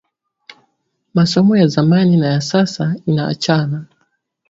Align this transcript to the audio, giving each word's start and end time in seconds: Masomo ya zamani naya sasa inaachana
Masomo 1.13 1.57
ya 1.57 1.67
zamani 1.67 2.17
naya 2.17 2.41
sasa 2.41 2.95
inaachana 3.05 3.85